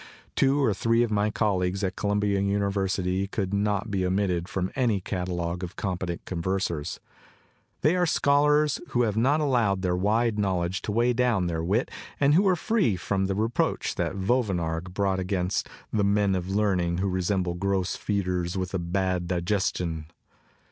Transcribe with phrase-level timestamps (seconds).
[0.35, 4.99] Two or three of my colleagues at Columbia University could not be omitted from any
[4.99, 6.99] catalog of com petent conversers;
[7.81, 11.91] they are scholars who have not allowed their wide knowledge to weigh down their wit
[12.19, 16.97] and who are free from the reproach that Vauvenargues brought against "the men of learning
[16.97, 20.07] who resemble gross feeders with a bad digestion."